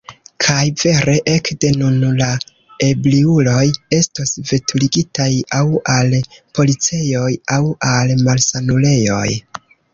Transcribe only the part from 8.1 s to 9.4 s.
malsanulejoj.